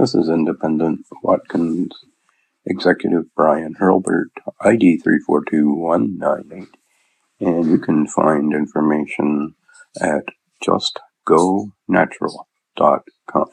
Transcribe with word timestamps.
This 0.00 0.14
is 0.14 0.30
Independent 0.30 1.04
Watkins 1.22 1.92
Executive 2.64 3.26
Brian 3.36 3.74
Hurlbert, 3.74 4.30
ID 4.62 4.96
342198, 4.96 6.68
and 7.40 7.70
you 7.70 7.78
can 7.78 8.06
find 8.06 8.54
information 8.54 9.54
at 10.00 10.24
justgonatural.com. 10.64 13.50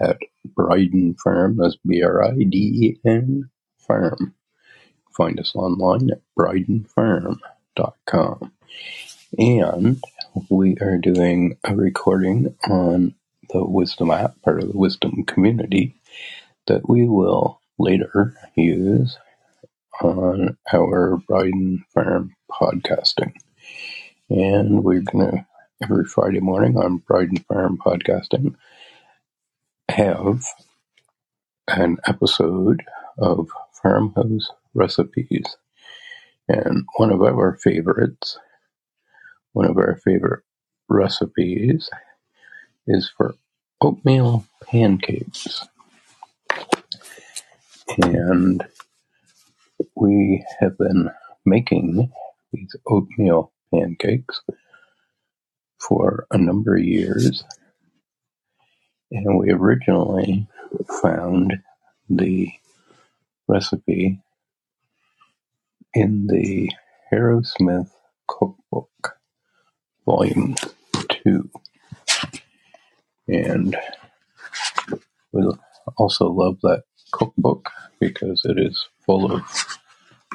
At 0.00 0.18
Briden 0.56 1.18
Farm, 1.18 1.56
that's 1.56 1.76
B 1.84 2.04
R 2.04 2.22
I 2.22 2.34
D 2.34 2.56
E 2.56 3.00
N 3.04 3.50
Farm. 3.78 4.36
Find 5.10 5.40
us 5.40 5.56
online 5.56 6.12
at 6.12 6.20
bridenfarm.com. 6.38 8.52
And 9.38 10.02
we 10.48 10.78
are 10.80 10.96
doing 10.96 11.58
a 11.62 11.76
recording 11.76 12.56
on 12.70 13.14
the 13.50 13.66
Wisdom 13.66 14.10
app, 14.10 14.40
part 14.40 14.62
of 14.62 14.72
the 14.72 14.78
Wisdom 14.78 15.24
community, 15.24 15.94
that 16.68 16.88
we 16.88 17.06
will 17.06 17.60
later 17.78 18.34
use 18.54 19.18
on 20.00 20.56
our 20.72 21.18
Briden 21.28 21.80
Farm 21.92 22.34
podcasting. 22.50 23.34
And 24.30 24.82
we're 24.82 25.02
going 25.02 25.30
to, 25.30 25.46
every 25.82 26.06
Friday 26.06 26.40
morning 26.40 26.78
on 26.78 27.02
Briden 27.06 27.44
Farm 27.44 27.76
podcasting, 27.76 28.54
have 29.90 30.46
an 31.68 31.98
episode 32.06 32.82
of 33.18 33.50
farmhouse 33.82 34.48
recipes. 34.72 35.58
And 36.48 36.86
one 36.96 37.10
of 37.10 37.20
our 37.20 37.58
favorites 37.62 38.38
one 39.56 39.64
of 39.64 39.78
our 39.78 39.98
favorite 40.04 40.42
recipes 40.86 41.88
is 42.86 43.10
for 43.16 43.36
oatmeal 43.80 44.44
pancakes. 44.62 45.66
And 48.02 48.62
we 49.94 50.44
have 50.60 50.76
been 50.76 51.08
making 51.46 52.12
these 52.52 52.76
oatmeal 52.86 53.50
pancakes 53.72 54.42
for 55.78 56.26
a 56.30 56.36
number 56.36 56.76
of 56.76 56.84
years. 56.84 57.42
And 59.10 59.38
we 59.38 59.52
originally 59.52 60.46
found 61.00 61.62
the 62.10 62.52
recipe 63.48 64.20
in 65.94 66.26
the 66.26 66.70
Harrowsmith 67.10 67.88
cookbook 68.28 69.15
volume 70.06 70.56
two. 71.08 71.50
And 73.28 73.76
we 75.32 75.44
also 75.96 76.26
love 76.30 76.58
that 76.62 76.84
cookbook 77.12 77.70
because 78.00 78.42
it 78.44 78.58
is 78.58 78.86
full 79.04 79.32
of 79.32 79.42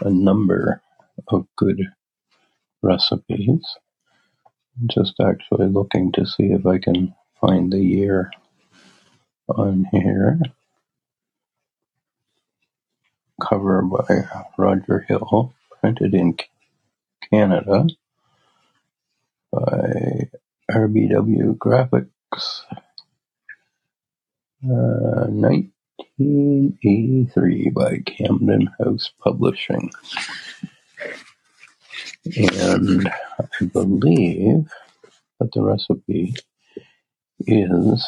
a 0.01 0.09
number 0.09 0.81
of 1.29 1.47
good 1.57 1.81
recipes. 2.81 3.61
Just 4.87 5.15
actually 5.21 5.67
looking 5.67 6.11
to 6.13 6.25
see 6.25 6.45
if 6.45 6.65
I 6.65 6.79
can 6.79 7.15
find 7.41 7.71
the 7.71 7.79
year 7.79 8.31
on 9.49 9.85
here. 9.91 10.39
Cover 13.41 13.81
by 13.81 14.23
Roger 14.57 15.05
Hill, 15.07 15.53
printed 15.81 16.13
in 16.13 16.37
Canada 17.31 17.87
by 19.51 20.29
RBW 20.71 21.57
Graphics, 21.57 22.61
uh, 24.63 25.27
1983 25.27 27.69
by 27.71 27.97
Camden 28.05 28.69
House 28.79 29.11
Publishing. 29.23 29.89
And 32.25 33.07
I 33.07 33.65
believe 33.73 34.67
that 35.39 35.51
the 35.53 35.61
recipe 35.61 36.33
is 37.47 38.07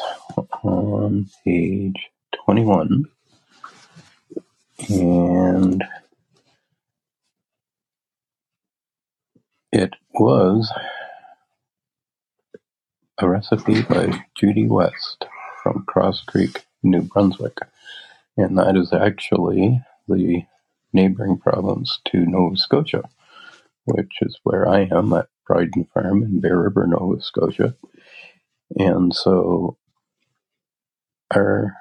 on 0.64 1.28
page 1.44 2.10
21. 2.46 3.06
And 4.90 5.84
it 9.72 9.94
was 10.14 10.72
a 13.20 13.30
recipe 13.30 13.84
by 13.84 14.26
Judy 14.36 14.66
West 14.66 15.26
from 15.62 15.86
Cross 15.88 16.24
Creek, 16.24 16.66
New 16.82 17.02
Brunswick. 17.02 17.58
And 18.38 18.58
that 18.58 18.76
is 18.76 18.92
actually 18.92 19.82
the 20.08 20.44
neighboring 20.92 21.38
province 21.38 22.00
to 22.06 22.26
Nova 22.26 22.58
Scotia, 22.58 23.04
which 23.86 24.14
is 24.22 24.40
where 24.44 24.68
I 24.68 24.88
am 24.92 25.14
at 25.14 25.28
Briden 25.48 25.88
Farm 25.94 26.24
in 26.24 26.40
Bear 26.40 26.60
River, 26.60 26.88
Nova 26.88 27.22
Scotia. 27.22 27.76
And 28.78 29.14
so 29.14 29.78
our 31.34 31.76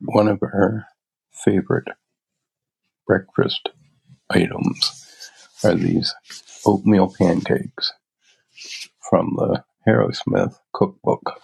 one 0.00 0.28
of 0.28 0.42
our 0.42 0.86
favorite 1.30 1.88
breakfast 3.06 3.68
items 4.30 5.06
are 5.62 5.74
these 5.74 6.14
oatmeal 6.64 7.14
pancakes 7.18 7.92
from 9.10 9.34
the 9.36 9.64
Harrowsmith 9.88 10.56
Cookbook, 10.74 11.40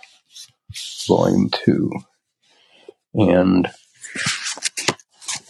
Volume 1.08 1.50
2. 1.50 1.90
And 3.14 3.70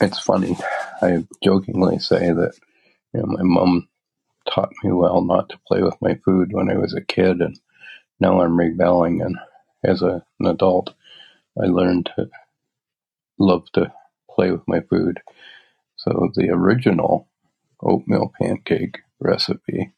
it's 0.01 0.21
funny, 0.21 0.57
I 1.03 1.25
jokingly 1.45 1.99
say 1.99 2.33
that 2.33 2.55
you 3.15 3.21
know, 3.21 3.27
my 3.27 3.43
mom 3.43 3.89
taught 4.49 4.73
me 4.85 4.93
well 4.93 5.23
not 5.23 5.49
to 5.51 5.61
play 5.69 5.83
with 5.83 5.97
my 6.01 6.17
food 6.25 6.53
when 6.53 6.71
I 6.71 6.77
was 6.79 6.95
a 6.95 7.01
kid, 7.03 7.41
and 7.41 7.59
now 8.21 8.41
I'm 8.43 8.59
rebelling. 8.59 9.23
And 9.23 9.39
as 9.85 10.03
a, 10.03 10.25
an 10.41 10.47
adult, 10.47 10.95
I 11.63 11.67
learned 11.67 12.11
to 12.17 12.29
love 13.39 13.67
to 13.75 13.93
play 14.31 14.51
with 14.53 14.63
my 14.69 14.81
food. 14.81 15.21
So 15.97 16.31
the 16.35 16.51
original 16.51 17.29
oatmeal 17.83 18.33
pancake 18.41 18.99
recipe 19.21 19.93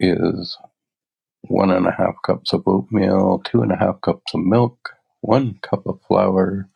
is 0.00 0.56
one 1.42 1.70
and 1.70 1.86
a 1.86 1.92
half 1.92 2.14
cups 2.24 2.52
of 2.52 2.62
oatmeal, 2.66 3.40
two 3.44 3.62
and 3.62 3.72
a 3.72 3.76
half 3.76 4.00
cups 4.00 4.34
of 4.34 4.40
milk, 4.40 4.90
one 5.20 5.58
cup 5.62 5.86
of 5.86 6.00
flour, 6.06 6.68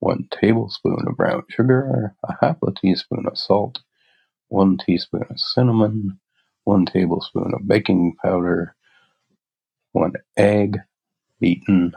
one 0.00 0.28
tablespoon 0.30 1.04
of 1.06 1.16
brown 1.16 1.42
sugar, 1.48 2.14
a 2.24 2.34
half 2.40 2.56
a 2.66 2.72
teaspoon 2.72 3.26
of 3.26 3.38
salt, 3.38 3.80
one 4.48 4.78
teaspoon 4.78 5.24
of 5.30 5.38
cinnamon, 5.38 6.18
one 6.64 6.86
tablespoon 6.86 7.52
of 7.54 7.66
baking 7.66 8.14
powder, 8.22 8.74
one 9.92 10.12
egg 10.36 10.78
beaten, 11.40 11.92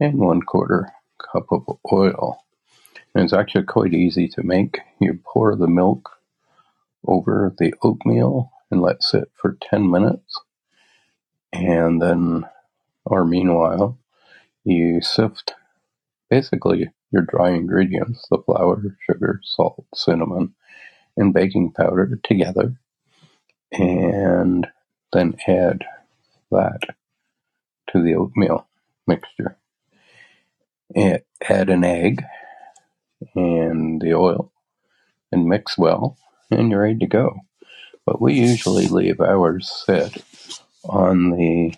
and 0.00 0.18
one 0.18 0.42
quarter 0.42 0.92
cup 1.32 1.46
of 1.52 1.64
oil. 1.92 2.44
And 3.14 3.24
it's 3.24 3.32
actually 3.32 3.64
quite 3.64 3.94
easy 3.94 4.28
to 4.28 4.42
make. 4.42 4.78
You 5.00 5.20
pour 5.24 5.56
the 5.56 5.68
milk 5.68 6.10
over 7.06 7.54
the 7.58 7.74
oatmeal 7.82 8.52
and 8.70 8.80
let 8.80 9.02
sit 9.02 9.30
for 9.34 9.56
10 9.60 9.90
minutes. 9.90 10.40
And 11.52 12.00
then, 12.00 12.44
or 13.04 13.24
meanwhile, 13.24 13.98
you 14.64 15.00
sift 15.00 15.54
basically 16.28 16.90
your 17.10 17.22
dry 17.22 17.50
ingredients, 17.50 18.26
the 18.30 18.38
flour, 18.38 18.96
sugar, 19.04 19.40
salt, 19.42 19.84
cinnamon, 19.94 20.54
and 21.16 21.34
baking 21.34 21.72
powder 21.72 22.20
together, 22.22 22.76
and 23.72 24.68
then 25.12 25.34
add 25.48 25.84
that 26.52 26.80
to 27.90 28.02
the 28.02 28.14
oatmeal 28.14 28.68
mixture. 29.06 29.56
Add 30.94 31.24
an 31.70 31.82
egg 31.84 32.22
and 33.34 34.00
the 34.00 34.14
oil 34.14 34.52
and 35.32 35.46
mix 35.46 35.76
well, 35.76 36.16
and 36.50 36.70
you're 36.70 36.82
ready 36.82 36.98
to 36.98 37.06
go. 37.06 37.40
But 38.06 38.20
we 38.20 38.34
usually 38.34 38.88
leave 38.88 39.20
ours 39.20 39.70
sit 39.86 40.24
on 40.84 41.30
the 41.30 41.74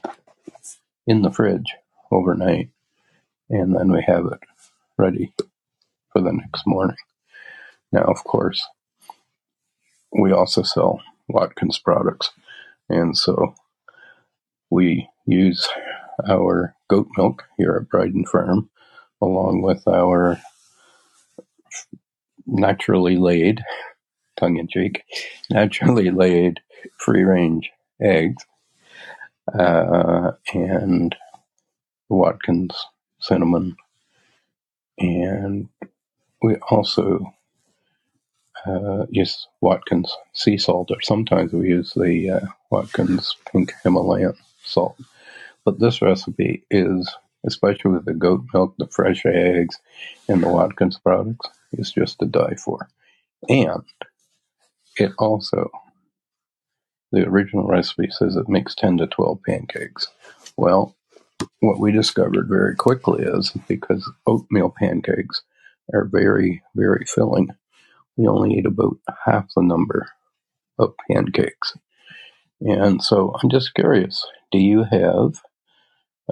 in 1.07 1.23
the 1.23 1.31
fridge 1.33 1.75
overnight, 2.11 2.71
and 3.51 3.75
then 3.75 3.93
we 3.93 4.03
have 4.07 4.27
it 4.27 4.41
ready 4.97 5.35
for 6.13 6.23
the 6.23 6.33
next 6.33 6.67
morning. 6.67 6.97
Now, 7.91 8.03
of 8.03 8.25
course, 8.25 8.67
we 10.13 10.33
also 10.33 10.63
sell 10.63 11.01
Watkins 11.29 11.79
products, 11.79 12.31
and 12.89 13.17
so 13.17 13.55
we 14.71 15.09
use 15.27 15.69
our 16.29 16.75
goat 16.89 17.09
milk 17.17 17.45
here 17.57 17.77
at 17.81 17.89
Briden 17.89 18.27
Farm, 18.27 18.71
along 19.21 19.63
with 19.63 19.87
our 19.89 20.41
naturally 22.47 23.17
laid, 23.17 23.63
tongue 24.37 24.57
in 24.57 24.69
cheek, 24.69 25.05
naturally 25.51 26.11
laid 26.11 26.61
free 26.97 27.23
range 27.23 27.71
eggs 28.01 28.45
uh, 29.59 30.33
and 30.55 31.15
Watkins 32.09 32.75
cinnamon. 33.21 33.77
And 34.99 35.69
we 36.43 36.57
also 36.57 37.33
uh, 38.67 39.07
use 39.11 39.47
Watkins 39.61 40.15
sea 40.33 40.59
salt, 40.59 40.91
or 40.91 41.01
sometimes 41.01 41.53
we 41.53 41.69
use 41.69 41.93
the 41.95 42.31
uh, 42.31 42.47
Watkins 42.71 43.37
pink 43.51 43.73
Himalayan 43.83 44.35
salt. 44.65 44.97
But 45.65 45.79
this 45.79 46.03
recipe 46.03 46.65
is, 46.71 47.09
especially 47.45 47.93
with 47.93 48.05
the 48.05 48.15
goat 48.15 48.45
milk, 48.53 48.75
the 48.79 48.87
fresh 48.87 49.25
eggs, 49.27 49.79
and 50.29 50.43
the 50.43 50.49
Watkins 50.49 50.99
products, 50.99 51.49
is 51.73 51.93
just 51.93 52.19
to 52.19 52.27
die 52.27 52.55
for. 52.57 52.89
And 53.49 53.83
it 54.97 55.13
also, 55.19 55.71
the 57.13 57.27
original 57.27 57.67
recipe 57.67 58.09
says 58.11 58.37
it 58.37 58.49
makes 58.49 58.75
10 58.75 58.99
to 58.99 59.07
12 59.07 59.39
pancakes. 59.47 60.09
Well, 60.57 60.97
what 61.61 61.81
we 61.81 61.93
discovered 61.93 62.49
very 62.49 62.77
quickly 62.77 63.25
is 63.25 63.53
because 63.69 64.11
oatmeal 64.27 64.75
pancakes 64.77 65.43
are 65.93 66.05
very, 66.05 66.63
very 66.75 67.05
filling, 67.07 67.49
we 68.17 68.27
only 68.27 68.55
eat 68.59 68.67
about 68.67 68.99
half 69.25 69.49
the 69.55 69.63
number 69.63 70.09
of 70.79 70.95
pancakes. 71.11 71.77
And 72.61 73.03
so 73.03 73.35
I'm 73.43 73.51
just 73.51 73.75
curious 73.75 74.27
do 74.51 74.59
you 74.59 74.85
have, 74.85 75.41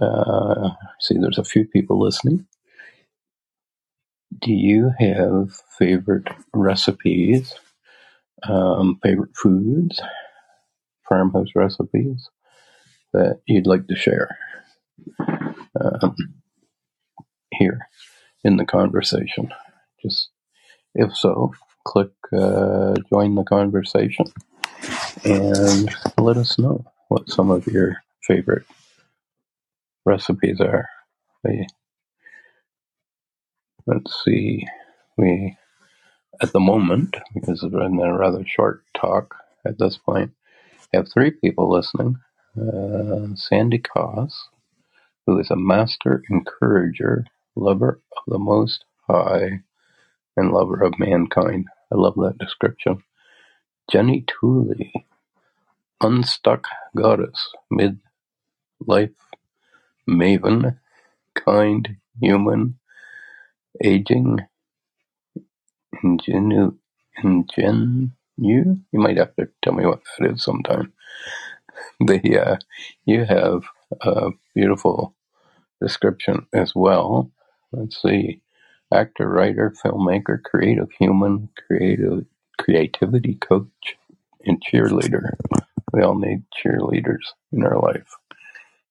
uh, 0.00 0.70
see, 1.00 1.16
there's 1.18 1.38
a 1.38 1.44
few 1.44 1.66
people 1.66 1.98
listening. 2.00 2.46
Do 4.40 4.52
you 4.52 4.92
have 4.98 5.52
favorite 5.78 6.28
recipes, 6.54 7.54
um, 8.48 8.98
favorite 9.02 9.36
foods, 9.36 10.00
farmhouse 11.08 11.48
recipes 11.54 12.28
that 13.12 13.40
you'd 13.46 13.66
like 13.66 13.86
to 13.88 13.96
share 13.96 14.36
um, 15.80 16.16
here 17.52 17.80
in 18.44 18.56
the 18.56 18.64
conversation? 18.64 19.52
Just 20.02 20.30
if 20.94 21.16
so, 21.16 21.52
click 21.84 22.12
uh, 22.32 22.94
join 23.10 23.34
the 23.34 23.44
conversation 23.44 24.26
and 25.24 25.94
let 26.18 26.36
us 26.36 26.58
know 26.58 26.84
what 27.08 27.28
some 27.30 27.50
of 27.50 27.66
your 27.66 27.96
favorite 28.22 28.64
recipes 30.06 30.60
are. 30.60 30.88
Let's 33.86 34.22
see, 34.24 34.66
we 35.16 35.56
at 36.40 36.52
the 36.52 36.60
moment, 36.60 37.16
because 37.34 37.62
we're 37.62 37.84
in 37.84 38.00
a 38.00 38.16
rather 38.16 38.44
short 38.46 38.82
talk 38.94 39.34
at 39.64 39.78
this 39.78 39.98
point, 39.98 40.32
I 40.92 40.98
have 40.98 41.08
three 41.12 41.30
people 41.30 41.70
listening. 41.70 42.16
Uh, 42.56 43.34
Sandy 43.36 43.78
Koss, 43.78 44.32
who 45.26 45.38
is 45.38 45.50
a 45.50 45.56
master 45.56 46.22
encourager, 46.30 47.26
lover 47.54 48.00
of 48.16 48.32
the 48.32 48.38
Most 48.38 48.84
High, 49.06 49.60
and 50.36 50.52
lover 50.52 50.82
of 50.82 50.98
mankind. 50.98 51.66
I 51.92 51.96
love 51.96 52.14
that 52.16 52.38
description. 52.38 53.02
Jenny 53.90 54.24
Tooley, 54.26 54.92
unstuck 56.00 56.66
goddess, 56.96 57.52
mid-life 57.70 59.10
maven, 60.08 60.78
kind, 61.34 61.96
human, 62.20 62.78
aging, 63.82 64.40
ingenu, 66.04 66.76
ingenu. 67.24 68.10
You 68.38 69.00
might 69.00 69.18
have 69.18 69.36
to 69.36 69.48
tell 69.62 69.74
me 69.74 69.86
what 69.86 70.00
that 70.18 70.32
is 70.32 70.44
sometime. 70.44 70.92
The 72.00 72.38
uh, 72.40 72.56
you 73.06 73.24
have 73.26 73.62
a 74.02 74.30
beautiful 74.54 75.14
description 75.82 76.46
as 76.54 76.74
well. 76.76 77.32
Let's 77.72 78.02
see 78.02 78.42
actor, 78.94 79.28
writer, 79.28 79.74
filmmaker, 79.84 80.42
creative 80.42 80.90
human, 80.98 81.50
creative 81.68 82.26
creativity 82.60 83.36
coach, 83.36 83.96
and 84.46 84.62
cheerleader. 84.64 85.32
We 85.92 86.02
all 86.02 86.18
need 86.18 86.44
cheerleaders 86.64 87.24
in 87.52 87.64
our 87.64 87.80
life. 87.80 88.08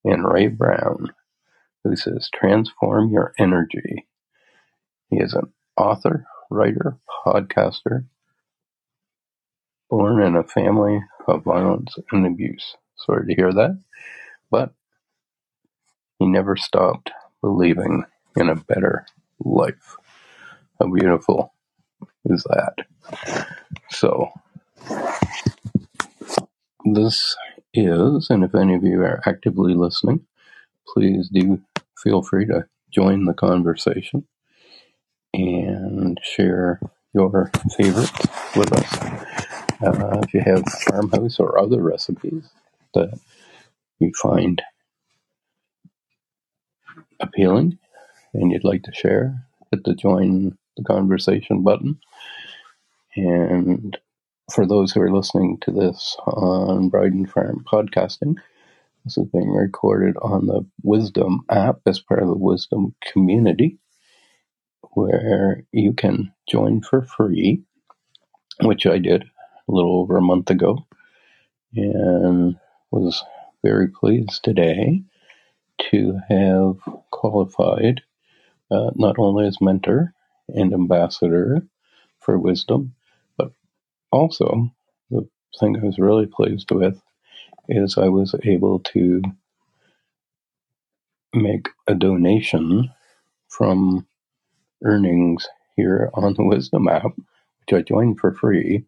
And 0.05 0.27
Ray 0.27 0.47
Brown, 0.47 1.13
who 1.83 1.95
says, 1.95 2.29
transform 2.33 3.11
your 3.11 3.33
energy. 3.39 4.07
He 5.09 5.17
is 5.17 5.33
an 5.33 5.53
author, 5.77 6.25
writer, 6.49 6.97
podcaster, 7.25 8.05
born 9.89 10.21
in 10.23 10.35
a 10.35 10.43
family 10.43 11.01
of 11.27 11.43
violence 11.43 11.95
and 12.11 12.25
abuse. 12.27 12.75
Sorry 12.97 13.27
to 13.27 13.35
hear 13.35 13.53
that. 13.53 13.79
But 14.51 14.73
he 16.19 16.27
never 16.27 16.57
stopped 16.57 17.11
believing 17.41 18.05
in 18.35 18.49
a 18.49 18.55
better 18.55 19.05
life. 19.43 19.97
How 20.79 20.87
beautiful 20.87 21.53
is 22.25 22.43
that? 22.45 22.75
So, 23.91 24.29
this 26.85 27.35
is, 27.73 28.29
and 28.29 28.43
if 28.43 28.55
any 28.55 28.75
of 28.75 28.83
you 28.83 29.01
are 29.01 29.21
actively 29.25 29.73
listening, 29.75 30.25
please 30.87 31.29
do 31.29 31.61
feel 32.01 32.23
free 32.23 32.45
to 32.47 32.65
join 32.91 33.25
the 33.25 33.33
conversation 33.33 34.27
and 35.33 36.19
share 36.23 36.81
your 37.13 37.51
favorites 37.77 38.27
with 38.55 38.73
us. 38.73 38.97
Uh, 39.81 40.21
if 40.23 40.33
you 40.33 40.41
have 40.41 40.63
farmhouse 40.87 41.39
or 41.39 41.59
other 41.59 41.81
recipes 41.81 42.49
that 42.95 43.19
you 43.99 44.11
find 44.21 44.61
appealing 47.19 47.77
and 48.33 48.51
you'd 48.51 48.65
like 48.65 48.83
to 48.83 48.93
share, 48.93 49.45
hit 49.71 49.83
the 49.85 49.95
join 49.95 50.57
the 50.77 50.83
conversation 50.83 51.63
button. 51.63 51.99
And 53.15 53.97
for 54.53 54.65
those 54.67 54.91
who 54.93 55.01
are 55.01 55.13
listening 55.15 55.59
to 55.61 55.71
this 55.71 56.17
on 56.25 56.91
Briden 56.91 57.29
Farm 57.29 57.65
Podcasting, 57.71 58.35
this 59.05 59.17
is 59.17 59.27
being 59.33 59.51
recorded 59.51 60.15
on 60.21 60.47
the 60.47 60.65
Wisdom 60.83 61.41
app 61.49 61.77
as 61.87 61.99
part 61.99 62.21
of 62.23 62.29
the 62.29 62.37
Wisdom 62.37 62.95
community, 63.01 63.79
where 64.99 65.63
you 65.71 65.93
can 65.93 66.33
join 66.49 66.81
for 66.81 67.01
free, 67.01 67.63
which 68.61 68.85
I 68.85 68.97
did 68.97 69.23
a 69.23 69.71
little 69.71 69.99
over 69.99 70.17
a 70.17 70.21
month 70.21 70.49
ago, 70.49 70.85
and 71.75 72.57
was 72.91 73.23
very 73.63 73.87
pleased 73.87 74.43
today 74.43 75.03
to 75.91 76.19
have 76.29 76.77
qualified 77.11 78.01
uh, 78.71 78.91
not 78.95 79.15
only 79.17 79.47
as 79.47 79.61
mentor 79.61 80.13
and 80.49 80.73
ambassador 80.73 81.63
for 82.19 82.37
wisdom, 82.37 82.95
but 83.37 83.51
also 84.11 84.69
the 85.11 85.27
thing 85.59 85.77
I 85.77 85.85
was 85.85 85.99
really 85.99 86.27
pleased 86.27 86.71
with 86.71 87.01
is 87.69 87.97
I 87.97 88.09
was 88.09 88.35
able 88.43 88.79
to 88.93 89.21
make 91.33 91.69
a 91.87 91.95
donation 91.95 92.91
from 93.49 94.05
earnings 94.83 95.47
here 95.75 96.09
on 96.13 96.33
the 96.35 96.45
Wisdom 96.45 96.87
app, 96.89 97.13
which 97.15 97.73
I 97.73 97.81
joined 97.81 98.19
for 98.19 98.33
free 98.33 98.85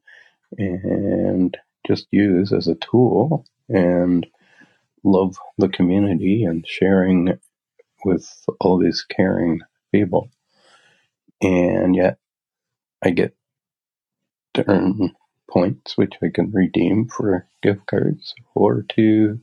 and 0.58 1.58
just 1.88 2.08
use 2.12 2.54
as 2.54 2.68
a 2.68 2.76
tool 2.76 3.46
and 3.70 4.28
love 5.04 5.38
the 5.58 5.70
community 5.70 6.46
and 6.46 6.68
sharing 6.68 7.40
with 8.06 8.30
all 8.62 8.80
these 8.80 9.04
caring 9.10 9.62
people. 9.94 10.30
And 11.42 11.96
yet 11.96 12.18
I 13.04 13.12
get 13.12 13.36
to 14.56 14.70
earn 14.70 15.14
points, 15.52 15.98
which 15.98 16.14
I 16.24 16.30
can 16.34 16.52
redeem 16.52 17.08
for 17.10 17.48
gift 17.64 17.88
cards 17.88 18.36
or 18.56 18.84
to 18.96 19.40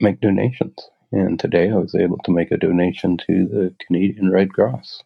make 0.00 0.20
donations. 0.20 0.76
And 1.12 1.38
today 1.38 1.70
I 1.70 1.76
was 1.76 1.94
able 1.94 2.18
to 2.24 2.32
make 2.32 2.50
a 2.52 2.58
donation 2.58 3.18
to 3.18 3.46
the 3.46 3.74
Canadian 3.86 4.30
Red 4.30 4.52
Cross 4.52 5.02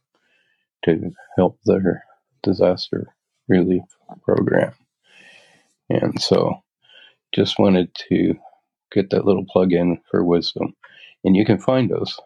to 0.85 1.13
help 1.37 1.59
their 1.65 2.05
disaster 2.43 3.09
relief 3.49 3.85
program. 4.25 4.75
And 5.91 6.21
so 6.21 6.63
just 7.35 7.59
wanted 7.59 7.95
to 8.09 8.35
get 8.93 9.11
that 9.11 9.25
little 9.25 9.47
plug 9.47 9.73
in 9.73 10.01
for 10.11 10.25
wisdom. 10.25 10.75
And 11.25 11.37
you 11.37 11.45
can 11.45 11.59
find 11.59 11.93
us 11.93 12.21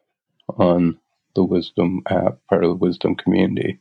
on 0.49 0.99
the 1.35 1.45
Wisdom 1.45 2.03
app, 2.09 2.39
part 2.49 2.65
of 2.65 2.71
the 2.71 2.77
Wisdom 2.77 3.17
community 3.17 3.81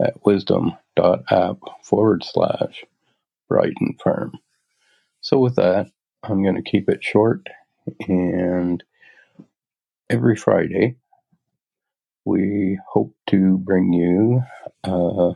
at 0.00 0.24
wisdom.app 0.24 1.56
forward 1.82 2.24
slash 2.24 2.84
Briden 3.50 4.00
Firm. 4.02 4.32
So, 5.20 5.38
with 5.38 5.56
that, 5.56 5.88
I'm 6.22 6.42
going 6.42 6.56
to 6.56 6.70
keep 6.70 6.88
it 6.88 7.04
short. 7.04 7.48
And 8.08 8.82
every 10.12 10.36
Friday, 10.36 10.94
we 12.26 12.78
hope 12.86 13.14
to 13.30 13.56
bring 13.56 13.94
you 13.94 14.42
a 14.84 15.32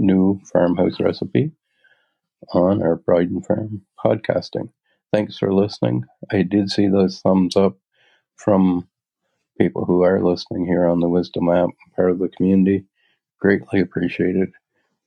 new 0.00 0.40
farmhouse 0.52 0.98
recipe 0.98 1.52
on 2.52 2.82
our 2.82 2.98
Briden 2.98 3.46
Farm 3.46 3.82
podcasting. 4.04 4.70
Thanks 5.12 5.38
for 5.38 5.54
listening. 5.54 6.04
I 6.32 6.42
did 6.42 6.70
see 6.70 6.88
those 6.88 7.20
thumbs 7.20 7.54
up 7.54 7.76
from 8.34 8.88
people 9.60 9.84
who 9.84 10.02
are 10.02 10.24
listening 10.24 10.66
here 10.66 10.86
on 10.88 10.98
the 10.98 11.08
Wisdom 11.08 11.48
app, 11.48 11.70
part 11.94 12.10
of 12.10 12.18
the 12.18 12.28
community. 12.28 12.84
Greatly 13.38 13.78
appreciated. 13.78 14.50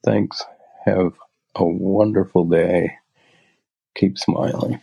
Thanks. 0.06 0.46
Have 0.86 1.12
a 1.56 1.66
wonderful 1.66 2.46
day. 2.46 2.94
Keep 3.96 4.18
smiling. 4.18 4.82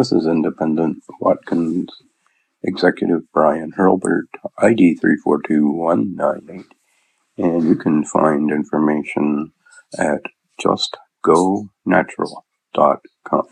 This 0.00 0.12
is 0.12 0.26
Independent 0.26 1.02
Watkins 1.20 1.90
Executive 2.62 3.20
Brian 3.34 3.72
Hurlbert, 3.76 4.28
ID 4.56 4.94
342198, 4.94 6.64
and 7.36 7.68
you 7.68 7.76
can 7.76 8.06
find 8.06 8.50
information 8.50 9.52
at 9.98 10.22
justgonatural.com. 10.58 13.46